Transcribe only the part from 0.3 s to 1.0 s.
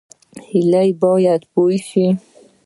هیلې